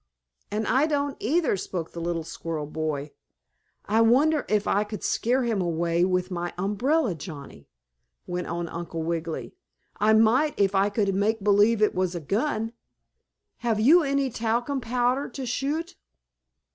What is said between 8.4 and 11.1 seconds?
on Uncle Wiggily. "I might if I